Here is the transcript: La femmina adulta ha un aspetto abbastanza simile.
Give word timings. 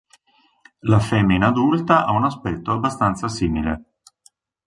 La 0.91 0.97
femmina 0.99 1.45
adulta 1.49 2.07
ha 2.07 2.11
un 2.13 2.23
aspetto 2.23 2.71
abbastanza 2.71 3.27
simile. 3.27 3.83